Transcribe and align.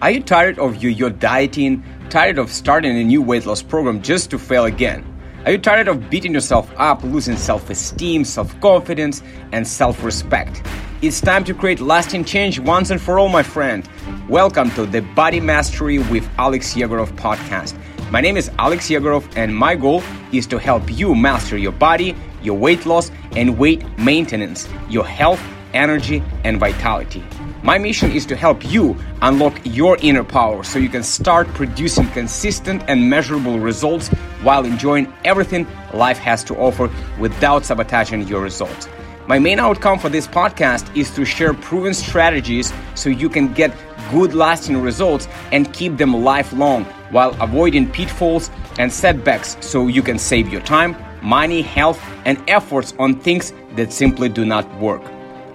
Are 0.00 0.12
you 0.12 0.22
tired 0.22 0.60
of 0.60 0.80
your, 0.80 0.92
your 0.92 1.10
dieting? 1.10 1.82
Tired 2.08 2.38
of 2.38 2.52
starting 2.52 2.96
a 2.96 3.02
new 3.02 3.20
weight 3.20 3.46
loss 3.46 3.62
program 3.62 4.00
just 4.00 4.30
to 4.30 4.38
fail 4.38 4.66
again? 4.66 5.04
Are 5.44 5.50
you 5.50 5.58
tired 5.58 5.88
of 5.88 6.08
beating 6.08 6.32
yourself 6.32 6.72
up, 6.76 7.02
losing 7.02 7.36
self 7.36 7.68
esteem, 7.68 8.24
self 8.24 8.60
confidence, 8.60 9.24
and 9.50 9.66
self 9.66 10.04
respect? 10.04 10.62
It's 11.02 11.20
time 11.20 11.42
to 11.42 11.52
create 11.52 11.80
lasting 11.80 12.26
change 12.26 12.60
once 12.60 12.90
and 12.90 13.02
for 13.02 13.18
all, 13.18 13.28
my 13.28 13.42
friend. 13.42 13.88
Welcome 14.28 14.70
to 14.72 14.86
the 14.86 15.02
Body 15.02 15.40
Mastery 15.40 15.98
with 15.98 16.28
Alex 16.38 16.74
Yegorov 16.74 17.10
podcast. 17.16 17.76
My 18.12 18.20
name 18.20 18.36
is 18.36 18.52
Alex 18.60 18.88
Yegorov, 18.88 19.28
and 19.36 19.52
my 19.52 19.74
goal 19.74 20.04
is 20.32 20.46
to 20.46 20.60
help 20.60 20.96
you 20.96 21.16
master 21.16 21.58
your 21.58 21.72
body, 21.72 22.14
your 22.40 22.56
weight 22.56 22.86
loss, 22.86 23.10
and 23.32 23.58
weight 23.58 23.82
maintenance, 23.98 24.68
your 24.88 25.04
health, 25.04 25.42
energy, 25.74 26.22
and 26.44 26.58
vitality. 26.58 27.22
My 27.62 27.76
mission 27.76 28.12
is 28.12 28.24
to 28.26 28.36
help 28.36 28.64
you 28.64 28.96
unlock 29.20 29.60
your 29.64 29.96
inner 30.00 30.22
power 30.22 30.62
so 30.62 30.78
you 30.78 30.88
can 30.88 31.02
start 31.02 31.48
producing 31.48 32.08
consistent 32.10 32.84
and 32.86 33.10
measurable 33.10 33.58
results 33.58 34.08
while 34.42 34.64
enjoying 34.64 35.12
everything 35.24 35.66
life 35.92 36.18
has 36.18 36.44
to 36.44 36.56
offer 36.56 36.88
without 37.18 37.64
sabotaging 37.64 38.28
your 38.28 38.42
results. 38.42 38.88
My 39.26 39.38
main 39.38 39.58
outcome 39.58 39.98
for 39.98 40.08
this 40.08 40.26
podcast 40.26 40.96
is 40.96 41.10
to 41.16 41.24
share 41.24 41.52
proven 41.52 41.92
strategies 41.92 42.72
so 42.94 43.10
you 43.10 43.28
can 43.28 43.52
get 43.52 43.74
good 44.10 44.32
lasting 44.32 44.80
results 44.80 45.28
and 45.52 45.70
keep 45.74 45.98
them 45.98 46.14
lifelong 46.24 46.84
while 47.10 47.36
avoiding 47.42 47.90
pitfalls 47.90 48.50
and 48.78 48.90
setbacks 48.90 49.56
so 49.60 49.88
you 49.88 50.02
can 50.02 50.18
save 50.18 50.48
your 50.48 50.62
time, 50.62 50.96
money, 51.22 51.60
health, 51.60 52.02
and 52.24 52.42
efforts 52.48 52.94
on 52.98 53.20
things 53.20 53.52
that 53.74 53.92
simply 53.92 54.28
do 54.28 54.44
not 54.44 54.64
work. 54.80 55.02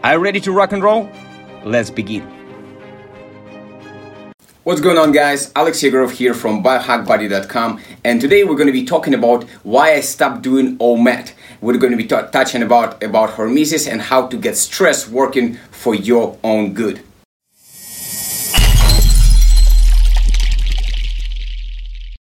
Are 0.04 0.16
you 0.16 0.20
ready 0.20 0.42
to 0.42 0.52
rock 0.52 0.74
and 0.74 0.84
roll? 0.84 1.10
Let's 1.64 1.90
begin. 1.90 2.24
What's 4.64 4.82
going 4.82 4.98
on, 4.98 5.14
guys? 5.14 5.50
Alex 5.56 5.82
Yegorov 5.82 6.12
here 6.12 6.34
from 6.34 6.62
biohackbody.com, 6.62 7.80
and 8.04 8.20
today 8.20 8.44
we're 8.44 8.58
going 8.58 8.68
to 8.68 8.74
be 8.74 8.84
talking 8.84 9.14
about 9.14 9.46
why 9.64 9.94
I 9.94 10.02
stopped 10.02 10.42
doing 10.42 10.78
OMAD. 10.80 11.32
We're 11.62 11.78
going 11.78 11.92
to 11.92 11.98
be 11.98 12.04
t- 12.04 12.18
touching 12.34 12.64
about 12.64 13.02
about 13.02 13.30
hormesis 13.30 13.90
and 13.90 14.02
how 14.02 14.28
to 14.28 14.36
get 14.36 14.58
stress 14.58 15.08
working 15.08 15.58
for 15.72 15.96
your 15.96 16.38
own 16.44 16.74
good. 16.74 17.00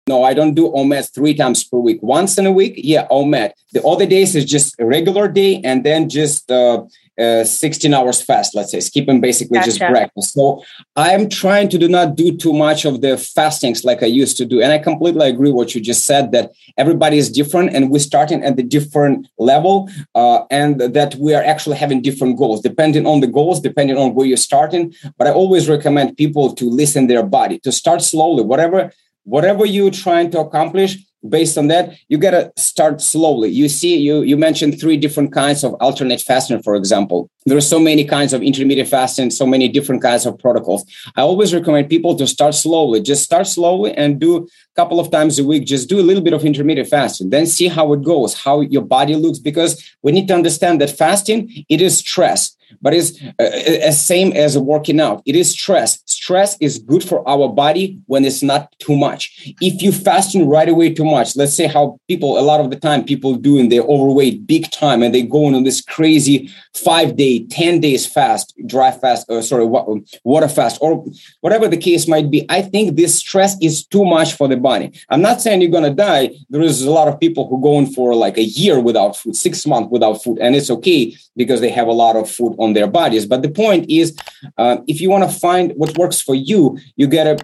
No, 0.09 0.23
I 0.23 0.33
don't 0.33 0.55
do 0.55 0.69
OMAD 0.71 1.13
three 1.13 1.35
times 1.35 1.63
per 1.63 1.77
week. 1.77 1.99
Once 2.01 2.39
in 2.39 2.47
a 2.47 2.51
week, 2.51 2.73
yeah, 2.75 3.07
OMAD. 3.11 3.51
The 3.73 3.83
other 3.83 4.07
days 4.07 4.35
is 4.35 4.43
just 4.43 4.73
a 4.79 4.85
regular 4.85 5.27
day, 5.27 5.61
and 5.63 5.85
then 5.85 6.09
just 6.09 6.51
uh, 6.51 6.83
uh, 7.19 7.43
16 7.43 7.93
hours 7.93 8.21
fast, 8.21 8.55
let's 8.55 8.71
say, 8.71 8.79
skipping 8.79 9.19
basically 9.19 9.57
gotcha. 9.57 9.71
just 9.71 9.79
breakfast. 9.79 10.33
So 10.33 10.63
I'm 10.95 11.29
trying 11.29 11.69
to 11.69 11.77
do 11.77 11.87
not 11.87 12.15
do 12.15 12.35
too 12.35 12.53
much 12.53 12.85
of 12.85 13.01
the 13.01 13.17
fastings 13.17 13.83
like 13.83 14.01
I 14.01 14.07
used 14.07 14.37
to 14.37 14.45
do. 14.45 14.61
And 14.61 14.71
I 14.71 14.77
completely 14.77 15.27
agree 15.27 15.51
what 15.51 15.75
you 15.75 15.81
just 15.81 16.05
said 16.05 16.31
that 16.31 16.51
everybody 16.77 17.17
is 17.17 17.29
different 17.29 17.73
and 17.73 17.89
we're 17.91 17.99
starting 17.99 18.43
at 18.43 18.55
the 18.55 18.63
different 18.63 19.27
level 19.37 19.89
uh, 20.15 20.43
and 20.49 20.79
that 20.79 21.15
we 21.15 21.33
are 21.35 21.43
actually 21.43 21.77
having 21.77 22.01
different 22.01 22.37
goals 22.37 22.61
depending 22.61 23.05
on 23.05 23.19
the 23.19 23.27
goals, 23.27 23.59
depending 23.59 23.97
on 23.97 24.13
where 24.13 24.25
you're 24.25 24.37
starting. 24.37 24.93
But 25.17 25.27
I 25.27 25.31
always 25.31 25.67
recommend 25.67 26.17
people 26.17 26.55
to 26.55 26.65
listen 26.69 27.07
their 27.07 27.23
body, 27.23 27.59
to 27.59 27.71
start 27.71 28.01
slowly, 28.01 28.43
whatever 28.43 28.91
whatever 29.23 29.65
you're 29.65 29.91
trying 29.91 30.31
to 30.31 30.39
accomplish 30.39 30.97
based 31.27 31.57
on 31.57 31.67
that 31.67 31.93
you 32.07 32.17
got 32.17 32.31
to 32.31 32.51
start 32.55 33.01
slowly. 33.01 33.49
You 33.49 33.67
see 33.67 33.97
you 33.97 34.21
you 34.21 34.37
mentioned 34.37 34.79
three 34.79 34.97
different 34.97 35.33
kinds 35.33 35.63
of 35.63 35.73
alternate 35.81 36.21
fasting 36.21 36.61
for 36.63 36.75
example. 36.75 37.29
There 37.45 37.57
are 37.57 37.61
so 37.61 37.79
many 37.79 38.05
kinds 38.05 38.31
of 38.33 38.41
intermediate 38.41 38.87
fasting 38.87 39.31
so 39.31 39.45
many 39.45 39.67
different 39.67 40.01
kinds 40.01 40.25
of 40.25 40.37
protocols. 40.37 40.85
I 41.15 41.21
always 41.21 41.53
recommend 41.53 41.89
people 41.89 42.15
to 42.15 42.27
start 42.27 42.55
slowly. 42.55 43.01
Just 43.01 43.23
start 43.23 43.47
slowly 43.47 43.93
and 43.93 44.19
do 44.19 44.37
a 44.37 44.75
couple 44.75 44.99
of 44.99 45.11
times 45.11 45.39
a 45.39 45.43
week. 45.43 45.65
Just 45.65 45.89
do 45.89 45.99
a 45.99 46.07
little 46.09 46.23
bit 46.23 46.33
of 46.33 46.45
intermediate 46.45 46.87
fasting 46.87 47.29
then 47.29 47.45
see 47.45 47.67
how 47.67 47.91
it 47.93 48.03
goes 48.03 48.33
how 48.33 48.61
your 48.61 48.81
body 48.81 49.15
looks 49.15 49.39
because 49.39 49.71
we 50.03 50.11
need 50.11 50.27
to 50.27 50.33
understand 50.33 50.81
that 50.81 50.89
fasting 50.89 51.65
it 51.69 51.81
is 51.81 51.97
stress 51.97 52.55
but 52.81 52.93
it's 52.93 53.21
uh, 53.39 53.87
uh 53.87 53.91
same 53.91 54.31
as 54.33 54.57
working 54.57 54.99
out 54.99 55.21
it 55.25 55.35
is 55.35 55.51
stress 55.51 55.99
stress 56.29 56.57
is 56.59 56.77
good 56.77 57.03
for 57.03 57.27
our 57.27 57.47
body 57.49 57.99
when 58.05 58.23
it's 58.25 58.43
not 58.43 58.71
too 58.79 58.95
much. 58.95 59.53
If 59.61 59.81
you 59.81 59.91
fasting 59.91 60.47
right 60.47 60.69
away 60.69 60.93
too 60.93 61.05
much, 61.05 61.35
let's 61.35 61.55
say 61.55 61.65
how 61.65 61.99
people 62.07 62.37
a 62.37 62.45
lot 62.51 62.59
of 62.59 62.69
the 62.69 62.75
time 62.75 63.03
people 63.03 63.33
do 63.35 63.57
and 63.59 63.71
they're 63.71 63.89
overweight 63.95 64.45
big 64.45 64.69
time 64.69 65.01
and 65.01 65.11
they 65.13 65.23
go 65.23 65.45
on 65.45 65.63
this 65.63 65.81
crazy 65.81 66.51
five 66.75 67.15
day, 67.15 67.45
10 67.45 67.79
days 67.79 68.05
fast, 68.05 68.53
dry 68.67 68.91
fast, 68.91 69.29
uh, 69.29 69.41
sorry, 69.41 69.65
water 69.65 70.47
fast, 70.47 70.77
or 70.81 71.03
whatever 71.41 71.67
the 71.67 71.77
case 71.77 72.07
might 72.07 72.29
be. 72.29 72.45
I 72.49 72.61
think 72.61 72.95
this 72.95 73.15
stress 73.15 73.57
is 73.61 73.85
too 73.85 74.05
much 74.05 74.33
for 74.33 74.47
the 74.47 74.57
body. 74.57 74.91
I'm 75.09 75.21
not 75.21 75.41
saying 75.41 75.61
you're 75.61 75.71
gonna 75.71 75.93
die. 75.93 76.31
There 76.49 76.61
is 76.61 76.83
a 76.83 76.91
lot 76.91 77.07
of 77.07 77.19
people 77.19 77.47
who 77.47 77.61
go 77.61 77.79
in 77.79 77.87
for 77.93 78.13
like 78.13 78.37
a 78.37 78.43
year 78.43 78.79
without 78.79 79.15
food, 79.15 79.35
six 79.35 79.65
months 79.65 79.89
without 79.91 80.21
food, 80.23 80.37
and 80.39 80.55
it's 80.55 80.69
okay 80.69 81.15
because 81.35 81.61
they 81.61 81.69
have 81.69 81.87
a 81.87 81.99
lot 82.03 82.15
of 82.15 82.29
food 82.29 82.55
on 82.59 82.73
their 82.73 82.87
bodies. 82.87 83.25
But 83.25 83.41
the 83.41 83.49
point 83.49 83.89
is, 83.89 84.15
uh, 84.57 84.77
if 84.87 85.01
you 85.01 85.09
want 85.09 85.29
to 85.29 85.39
find 85.39 85.71
what 85.75 85.97
works 85.97 86.21
for 86.21 86.35
you 86.35 86.77
you 86.95 87.07
gotta 87.07 87.37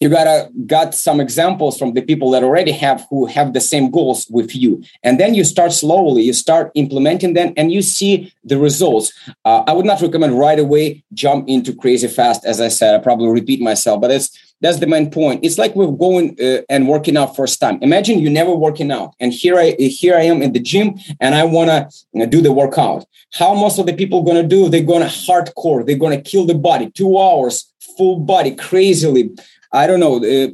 you 0.00 0.08
gotta 0.08 0.50
got 0.66 0.94
some 0.94 1.20
examples 1.20 1.78
from 1.78 1.94
the 1.94 2.02
people 2.02 2.30
that 2.30 2.42
already 2.42 2.72
have 2.72 3.06
who 3.10 3.26
have 3.26 3.52
the 3.52 3.60
same 3.60 3.90
goals 3.90 4.26
with 4.30 4.54
you. 4.54 4.82
And 5.02 5.18
then 5.20 5.34
you 5.34 5.44
start 5.44 5.72
slowly 5.72 6.22
you 6.22 6.32
start 6.32 6.70
implementing 6.74 7.34
them 7.34 7.52
and 7.56 7.72
you 7.72 7.82
see 7.82 8.32
the 8.44 8.58
results. 8.58 9.12
Uh, 9.44 9.62
i 9.66 9.72
would 9.72 9.86
not 9.86 10.00
recommend 10.00 10.38
right 10.38 10.58
away 10.58 11.02
jump 11.14 11.48
into 11.48 11.74
crazy 11.74 12.08
fast 12.08 12.44
as 12.44 12.60
i 12.60 12.68
said 12.68 12.94
i 12.94 12.98
probably 12.98 13.28
repeat 13.28 13.60
myself 13.60 14.00
but 14.00 14.10
it's 14.10 14.30
that's 14.60 14.78
the 14.78 14.86
main 14.86 15.10
point. 15.10 15.44
It's 15.44 15.58
like 15.58 15.76
we're 15.76 15.90
going 15.90 16.34
uh, 16.40 16.62
and 16.70 16.88
working 16.88 17.16
out 17.18 17.36
first 17.36 17.60
time. 17.60 17.78
Imagine 17.82 18.20
you 18.20 18.30
never 18.30 18.54
working 18.54 18.90
out 18.90 19.14
and 19.20 19.32
here 19.32 19.58
i 19.58 19.72
here 19.78 20.16
i 20.16 20.22
am 20.22 20.42
in 20.42 20.52
the 20.52 20.60
gym 20.60 20.94
and 21.20 21.34
i 21.34 21.44
want 21.44 21.70
to 21.70 22.26
do 22.26 22.40
the 22.40 22.52
workout. 22.52 23.06
How 23.34 23.54
most 23.54 23.78
of 23.78 23.86
the 23.86 23.92
people 23.92 24.22
going 24.22 24.40
to 24.40 24.48
do? 24.48 24.68
They're 24.68 24.82
going 24.82 25.02
to 25.02 25.08
hardcore. 25.08 25.84
They're 25.84 25.98
going 25.98 26.16
to 26.16 26.30
kill 26.30 26.46
the 26.46 26.54
body. 26.54 26.90
Two 26.90 27.18
hours 27.18 27.72
full 27.96 28.20
body 28.20 28.54
crazily. 28.54 29.30
I 29.76 29.86
don't 29.86 30.00
know. 30.00 30.16
Uh, 30.16 30.48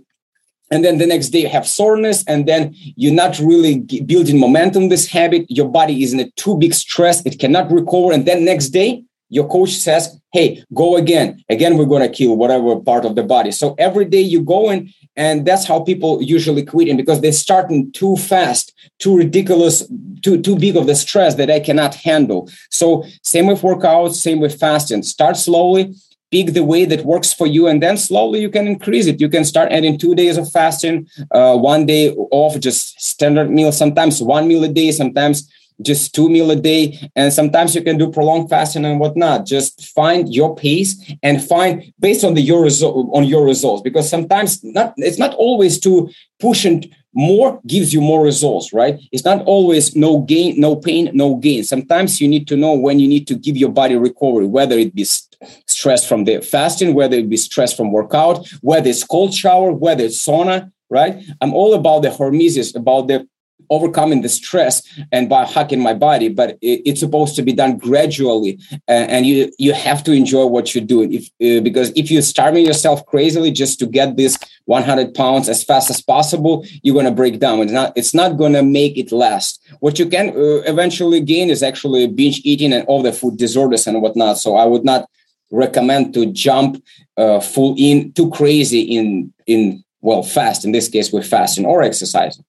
and 0.72 0.82
then 0.84 0.98
the 0.98 1.06
next 1.06 1.28
day 1.28 1.40
you 1.40 1.48
have 1.48 1.68
soreness 1.68 2.24
and 2.26 2.48
then 2.48 2.74
you're 2.96 3.12
not 3.12 3.38
really 3.38 3.80
building 4.06 4.40
momentum 4.40 4.88
this 4.88 5.06
habit. 5.06 5.44
Your 5.48 5.68
body 5.68 6.02
is 6.02 6.12
in 6.14 6.20
a 6.20 6.30
too 6.32 6.56
big 6.56 6.74
stress 6.74 7.24
it 7.26 7.38
cannot 7.38 7.70
recover 7.70 8.12
and 8.12 8.26
then 8.26 8.44
next 8.44 8.70
day 8.70 9.04
your 9.28 9.48
coach 9.48 9.70
says 9.70 10.18
hey 10.32 10.64
go 10.74 10.96
again. 10.96 11.44
Again 11.50 11.76
we're 11.76 11.92
going 11.94 12.02
to 12.02 12.08
kill 12.08 12.36
whatever 12.36 12.80
part 12.80 13.04
of 13.04 13.16
the 13.16 13.22
body. 13.22 13.52
So 13.52 13.74
every 13.78 14.06
day 14.06 14.22
you 14.22 14.40
go 14.42 14.70
in 14.70 14.90
and 15.14 15.46
that's 15.46 15.66
how 15.66 15.80
people 15.80 16.22
usually 16.22 16.64
quit 16.64 16.88
and 16.88 16.96
because 16.96 17.20
they're 17.20 17.32
starting 17.32 17.92
too 17.92 18.16
fast 18.16 18.72
too 18.98 19.16
ridiculous 19.16 19.86
too 20.22 20.40
too 20.40 20.56
big 20.56 20.76
of 20.76 20.86
the 20.86 20.94
stress 20.94 21.34
that 21.34 21.50
i 21.50 21.60
cannot 21.60 21.94
handle. 21.94 22.48
So 22.70 23.04
same 23.22 23.46
with 23.46 23.60
workouts 23.60 24.14
same 24.14 24.40
with 24.40 24.58
fasting. 24.58 25.02
Start 25.02 25.36
slowly 25.36 25.94
pick 26.32 26.54
the 26.54 26.64
way 26.64 26.84
that 26.86 27.04
works 27.04 27.32
for 27.32 27.46
you 27.46 27.68
and 27.68 27.82
then 27.82 27.96
slowly 27.96 28.40
you 28.40 28.50
can 28.50 28.66
increase 28.66 29.06
it. 29.06 29.20
You 29.20 29.28
can 29.28 29.44
start 29.44 29.70
adding 29.70 29.98
two 29.98 30.14
days 30.14 30.36
of 30.38 30.50
fasting 30.50 31.06
uh, 31.30 31.56
one 31.56 31.86
day 31.86 32.10
off 32.10 32.58
just 32.58 33.00
standard 33.00 33.50
meal 33.50 33.70
sometimes 33.70 34.22
one 34.22 34.48
meal 34.48 34.64
a 34.64 34.68
day 34.68 34.90
sometimes 34.90 35.48
just 35.82 36.14
two 36.14 36.28
meal 36.28 36.50
a 36.50 36.56
day 36.56 36.98
and 37.16 37.32
sometimes 37.32 37.74
you 37.74 37.82
can 37.82 37.98
do 37.98 38.10
prolonged 38.10 38.48
fasting 38.48 38.84
and 38.84 39.00
whatnot. 39.00 39.46
Just 39.46 39.86
find 39.94 40.32
your 40.32 40.54
pace 40.54 41.14
and 41.22 41.42
find 41.42 41.92
based 41.98 42.24
on 42.24 42.34
the 42.34 42.40
your 42.40 42.62
result 42.62 43.08
on 43.12 43.24
your 43.24 43.44
results 43.44 43.82
because 43.82 44.08
sometimes 44.08 44.62
not 44.62 44.94
it's 44.96 45.18
not 45.18 45.34
always 45.34 45.78
to 45.80 46.10
push 46.38 46.64
and 46.64 46.94
more 47.14 47.60
gives 47.66 47.92
you 47.92 48.00
more 48.00 48.24
results 48.24 48.72
right? 48.72 48.98
It's 49.12 49.24
not 49.24 49.44
always 49.44 49.94
no 49.96 50.20
gain 50.20 50.58
no 50.58 50.76
pain 50.76 51.10
no 51.12 51.36
gain. 51.36 51.64
Sometimes 51.64 52.20
you 52.20 52.28
need 52.28 52.46
to 52.48 52.56
know 52.56 52.74
when 52.74 52.98
you 52.98 53.08
need 53.08 53.26
to 53.28 53.34
give 53.34 53.56
your 53.56 53.70
body 53.70 53.96
recovery 53.96 54.46
whether 54.46 54.78
it 54.78 54.94
be 54.94 55.04
stress 55.66 56.06
from 56.06 56.24
the 56.24 56.40
fasting 56.40 56.94
whether 56.94 57.16
it 57.16 57.28
be 57.28 57.36
stress 57.36 57.72
from 57.72 57.92
workout 57.92 58.48
whether 58.60 58.88
it's 58.88 59.04
cold 59.04 59.34
shower 59.34 59.72
whether 59.72 60.04
it's 60.04 60.24
sauna 60.26 60.70
right? 60.92 61.24
I'm 61.40 61.54
all 61.54 61.72
about 61.74 62.02
the 62.02 62.10
hormesis 62.10 62.76
about 62.76 63.08
the 63.08 63.26
overcoming 63.70 64.20
the 64.20 64.28
stress 64.28 64.82
and 65.12 65.30
biohacking 65.30 65.78
my 65.78 65.94
body 65.94 66.28
but 66.28 66.50
it, 66.60 66.82
it's 66.84 67.00
supposed 67.00 67.34
to 67.36 67.42
be 67.42 67.52
done 67.52 67.78
gradually 67.78 68.58
and, 68.86 69.10
and, 69.10 69.26
you 69.26 69.50
you 69.56 69.72
have 69.72 70.04
to 70.04 70.12
enjoy 70.12 70.44
what 70.44 70.74
you're 70.74 70.84
doing. 70.84 71.08
If 71.14 71.24
uh, 71.40 71.62
because 71.62 71.90
if 71.96 72.10
you're 72.10 72.30
starving 72.34 72.66
yourself 72.66 73.06
crazily 73.06 73.50
just 73.50 73.78
to 73.78 73.86
get 73.86 74.16
this 74.16 74.36
100 74.66 75.14
pounds 75.14 75.48
as 75.48 75.64
fast 75.64 75.88
as 75.88 76.02
possible 76.02 76.66
you're 76.82 76.92
going 76.92 77.06
to 77.06 77.20
break 77.22 77.38
down. 77.38 77.60
It's 77.60 77.72
not 77.72 77.92
it's 77.96 78.12
not 78.12 78.36
going 78.36 78.52
to 78.52 78.62
make 78.62 78.98
it 78.98 79.10
last. 79.10 79.64
What 79.80 79.98
you 79.98 80.06
can 80.06 80.30
uh, 80.30 80.62
eventually 80.72 81.20
gain 81.20 81.48
is 81.48 81.62
actually 81.62 82.06
binge 82.08 82.42
eating 82.44 82.72
and 82.74 82.84
all 82.86 83.02
the 83.02 83.12
food 83.12 83.38
disorders 83.38 83.86
and 83.86 84.02
whatnot. 84.02 84.38
So 84.38 84.56
i 84.56 84.66
would 84.66 84.84
not 84.84 85.08
recommend 85.52 86.14
to 86.14 86.26
jump 86.26 86.82
uh, 87.16 87.38
full 87.40 87.74
in 87.78 88.12
too 88.12 88.30
crazy 88.30 88.80
in 88.80 89.32
in 89.46 89.84
well 90.00 90.22
fast. 90.22 90.64
In 90.64 90.72
this 90.72 90.88
case 90.88 91.12
with 91.12 91.26
fasting 91.26 91.64
or 91.64 91.82
exercising 91.82 92.44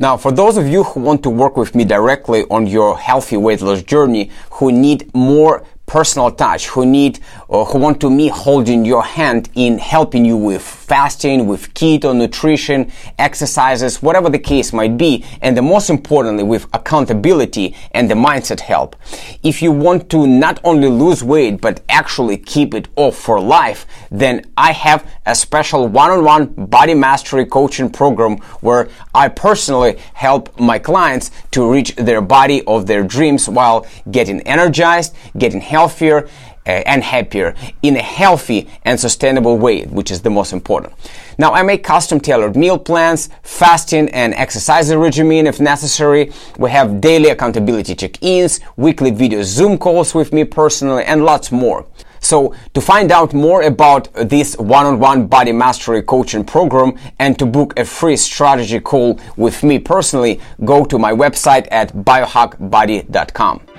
Now, 0.00 0.16
for 0.16 0.30
those 0.30 0.56
of 0.56 0.68
you 0.68 0.84
who 0.84 1.00
want 1.00 1.24
to 1.24 1.30
work 1.30 1.56
with 1.56 1.74
me 1.74 1.84
directly 1.84 2.44
on 2.50 2.68
your 2.68 2.96
healthy 2.96 3.36
weight 3.36 3.60
loss 3.60 3.82
journey, 3.82 4.30
who 4.52 4.70
need 4.70 5.12
more 5.12 5.64
personal 5.88 6.30
touch, 6.30 6.68
who 6.68 6.86
need 6.86 7.18
or 7.48 7.64
who 7.64 7.78
want 7.78 8.00
to 8.00 8.10
me 8.10 8.28
holding 8.28 8.84
your 8.84 9.02
hand 9.02 9.48
in 9.54 9.78
helping 9.78 10.24
you 10.24 10.36
with 10.36 10.62
fasting, 10.62 11.46
with 11.46 11.72
keto, 11.74 12.14
nutrition, 12.14 12.92
exercises, 13.18 14.02
whatever 14.02 14.28
the 14.28 14.38
case 14.38 14.72
might 14.72 14.96
be, 14.96 15.24
and 15.40 15.56
the 15.56 15.62
most 15.62 15.90
importantly, 15.90 16.44
with 16.44 16.66
accountability 16.74 17.74
and 17.92 18.10
the 18.10 18.14
mindset 18.14 18.60
help. 18.60 18.94
If 19.42 19.62
you 19.62 19.72
want 19.72 20.10
to 20.10 20.26
not 20.26 20.60
only 20.62 20.88
lose 20.88 21.24
weight, 21.24 21.60
but 21.60 21.80
actually 21.88 22.36
keep 22.36 22.74
it 22.74 22.88
off 22.96 23.16
for 23.16 23.40
life, 23.40 23.86
then 24.10 24.44
I 24.56 24.72
have 24.72 25.10
a 25.24 25.34
special 25.34 25.88
one-on-one 25.88 26.66
body 26.66 26.94
mastery 26.94 27.46
coaching 27.46 27.90
program 27.90 28.36
where 28.60 28.88
I 29.14 29.28
personally 29.28 29.98
help 30.12 30.58
my 30.60 30.78
clients 30.78 31.30
to 31.52 31.70
reach 31.70 31.96
their 31.96 32.20
body 32.20 32.62
of 32.66 32.86
their 32.86 33.02
dreams 33.02 33.48
while 33.48 33.86
getting 34.10 34.40
energized, 34.42 35.16
getting 35.38 35.60
healthy, 35.60 35.77
healthier 35.78 36.18
uh, 36.68 36.92
and 36.92 37.02
happier 37.02 37.54
in 37.82 37.96
a 37.96 38.02
healthy 38.20 38.60
and 38.84 38.98
sustainable 39.06 39.56
way, 39.56 39.76
which 39.98 40.10
is 40.10 40.20
the 40.20 40.30
most 40.38 40.52
important. 40.52 40.92
Now, 41.38 41.50
I 41.58 41.62
make 41.62 41.82
custom 41.84 42.18
tailored 42.20 42.56
meal 42.56 42.78
plans, 42.78 43.30
fasting 43.42 44.06
and 44.10 44.34
exercise 44.34 44.94
regimen 44.94 45.46
if 45.46 45.60
necessary. 45.60 46.22
We 46.58 46.68
have 46.78 47.00
daily 47.00 47.30
accountability 47.30 47.94
check-ins, 47.94 48.60
weekly 48.76 49.12
video 49.12 49.42
Zoom 49.42 49.78
calls 49.78 50.14
with 50.14 50.32
me 50.32 50.44
personally, 50.44 51.04
and 51.04 51.24
lots 51.24 51.50
more. 51.52 51.86
So 52.20 52.54
to 52.74 52.80
find 52.80 53.12
out 53.12 53.32
more 53.32 53.62
about 53.62 54.12
this 54.34 54.56
one-on-one 54.58 55.28
body 55.28 55.52
mastery 55.52 56.02
coaching 56.02 56.44
program 56.44 56.90
and 57.18 57.38
to 57.38 57.46
book 57.46 57.78
a 57.78 57.84
free 57.84 58.16
strategy 58.16 58.80
call 58.80 59.18
with 59.36 59.62
me 59.62 59.78
personally, 59.78 60.40
go 60.64 60.84
to 60.84 60.98
my 60.98 61.12
website 61.12 61.66
at 61.70 61.88
biohackbody.com. 61.94 63.77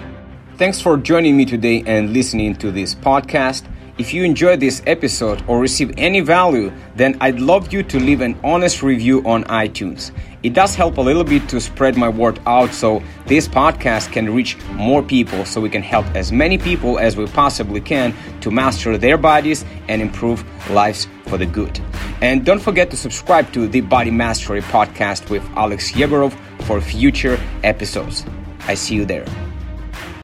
Thanks 0.59 0.81
for 0.81 0.97
joining 0.97 1.37
me 1.37 1.45
today 1.45 1.85
and 1.87 2.11
listening 2.11 2.53
to 2.55 2.69
this 2.69 2.93
podcast. 2.93 3.63
If 3.97 4.13
you 4.13 4.25
enjoyed 4.25 4.59
this 4.59 4.83
episode 4.85 5.41
or 5.47 5.61
receive 5.61 5.93
any 5.97 6.19
value, 6.19 6.73
then 6.97 7.17
I'd 7.21 7.39
love 7.39 7.71
you 7.71 7.81
to 7.83 7.97
leave 7.97 8.19
an 8.19 8.37
honest 8.43 8.83
review 8.83 9.25
on 9.25 9.45
iTunes. 9.45 10.11
It 10.43 10.53
does 10.53 10.75
help 10.75 10.97
a 10.97 11.01
little 11.01 11.23
bit 11.23 11.47
to 11.47 11.61
spread 11.61 11.95
my 11.95 12.09
word 12.09 12.41
out 12.45 12.73
so 12.73 13.01
this 13.25 13.47
podcast 13.47 14.11
can 14.11 14.35
reach 14.35 14.57
more 14.73 15.01
people 15.01 15.45
so 15.45 15.61
we 15.61 15.69
can 15.69 15.81
help 15.81 16.05
as 16.07 16.33
many 16.33 16.57
people 16.57 16.99
as 16.99 17.15
we 17.15 17.25
possibly 17.27 17.79
can 17.79 18.13
to 18.41 18.51
master 18.51 18.97
their 18.97 19.17
bodies 19.17 19.63
and 19.87 20.01
improve 20.01 20.43
lives 20.71 21.07
for 21.27 21.37
the 21.37 21.45
good. 21.45 21.79
And 22.19 22.45
don't 22.45 22.61
forget 22.61 22.91
to 22.91 22.97
subscribe 22.97 23.53
to 23.53 23.65
the 23.65 23.79
Body 23.79 24.11
Mastery 24.11 24.59
podcast 24.59 25.29
with 25.29 25.41
Alex 25.55 25.93
Yegorov 25.93 26.37
for 26.63 26.81
future 26.81 27.39
episodes. 27.63 28.25
I 28.67 28.73
see 28.73 28.95
you 28.95 29.05
there. 29.05 29.25